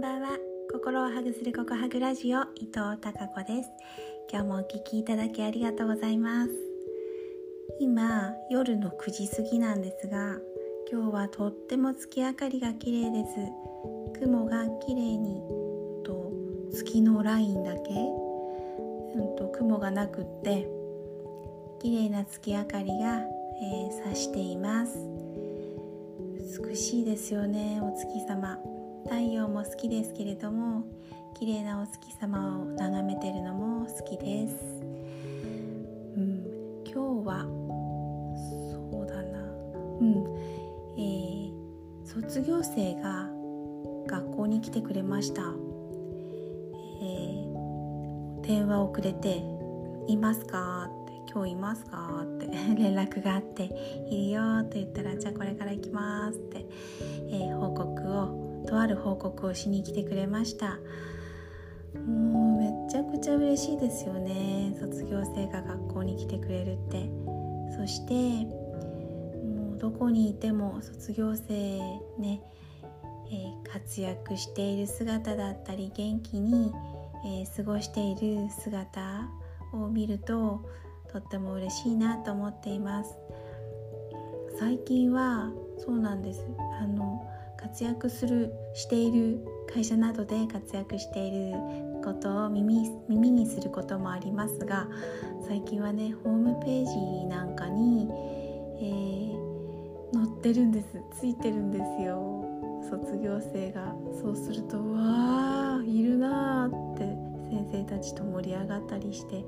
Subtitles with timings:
[0.00, 0.38] ばんは。
[0.70, 3.70] 心をハグするココハグラジオ伊藤孝子です。
[4.30, 6.50] 今日もお聞きいただきありがとうございます。
[7.80, 10.36] 今夜の9時過ぎなんですが
[10.90, 13.34] 今日はとっても月明かりが綺麗です。
[14.20, 15.42] 雲が綺麗に
[16.04, 16.32] と
[16.72, 20.68] 月のラインだけ、うんと、雲がなくって
[21.80, 24.96] 綺麗な月明かりが、えー、差しています。
[26.62, 28.77] 美しいですよねお月様。
[29.08, 30.84] 太陽も好きですけれども
[31.38, 36.44] 綺麗なお月様を眺めてるのも好きです、うん、
[36.84, 37.44] 今日は
[38.90, 39.38] そうだな
[40.00, 40.24] うん
[40.98, 41.52] えー、
[42.04, 43.30] 卒業生が
[44.06, 49.42] 学校に来てくれました、えー、電話をくれて
[50.06, 53.70] 「いますか?」って「今日いますか?」って 連絡があって
[54.10, 56.66] 「いるよ」と言ったら「じゃあこれから行きます」って、
[57.30, 57.47] えー、
[58.88, 60.78] る報告をしに来てくれました。
[61.94, 64.76] もうめちゃくちゃ嬉しいですよね。
[64.80, 67.10] 卒業生が学校に来てくれるって。
[67.76, 68.44] そして
[69.44, 71.78] もうどこにいても卒業生
[72.18, 72.42] ね、
[73.30, 76.72] えー、活躍している姿だったり元気に、
[77.24, 79.28] えー、過ごしている姿
[79.72, 80.64] を見ると
[81.12, 83.16] とっても嬉しいなと思っています。
[84.58, 86.44] 最近はそうなんです。
[86.80, 87.24] あの
[87.60, 91.56] 活躍するしている会社などで活躍している
[92.04, 94.88] ことを耳耳にすることもありますが
[95.46, 98.08] 最近はねホームページなんかに、
[98.80, 100.86] えー、載ってるんです。
[101.18, 102.44] ついてるんですよ。
[102.88, 103.94] 卒業生が。
[104.22, 109.44] そうするとわあいるなーって先生たちと盛り上がったりしていや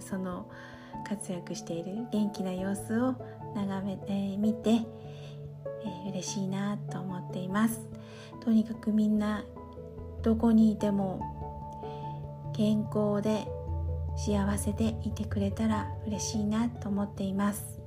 [0.00, 0.46] その
[1.08, 3.14] 活躍している元気な様子を
[3.54, 4.86] 眺めてみてえー、
[6.08, 7.86] 嬉しいなと思っています。
[8.40, 9.44] とにかくみんな
[10.22, 11.20] どこにいても
[12.54, 13.46] 健康で
[14.16, 17.80] 幸せでいてくれたら嬉しいなと思っています。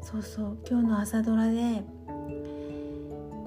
[0.00, 1.82] そうそう今日の朝ドラで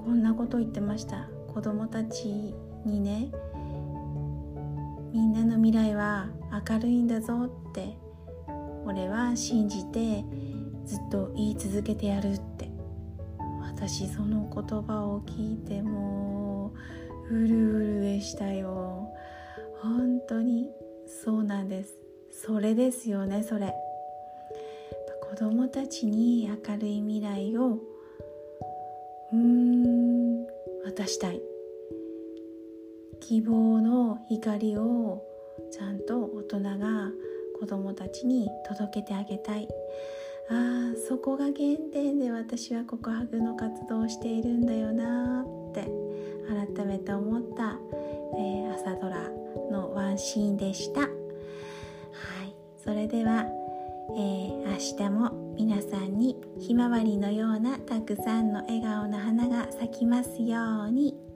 [0.05, 1.29] こんなこと言ってました。
[1.53, 2.55] 子供たち
[2.85, 3.31] にね
[5.13, 6.29] みんなの未来は
[6.69, 7.97] 明るいんだぞって
[8.85, 10.23] 俺は信じて
[10.85, 12.70] ずっと言い続けてやるって。
[13.81, 16.71] 私その言葉を聞いても
[17.31, 19.11] ううるうるでしたよ。
[19.81, 20.69] 本当に
[21.07, 21.95] そうなんです。
[22.29, 23.73] それですよねそれ。
[25.27, 27.79] 子供たちに明るい未来を
[29.33, 30.45] うーん
[30.85, 31.41] 渡したい。
[33.19, 35.23] 希望の光を
[35.71, 37.09] ちゃんと大人が
[37.59, 39.67] 子供たちに届けてあげたい。
[40.51, 41.55] あそこが原
[41.93, 45.87] 点で私は告白の活動をしているんだよなって
[46.75, 47.77] 改めて思った、
[48.37, 49.29] えー、朝ドラ
[49.71, 51.09] のワンシーンでしたはい
[52.83, 53.45] それでは、
[54.17, 61.30] えー、明日も皆さんにひまわりのようなたくさんの笑顔の花が咲きますように。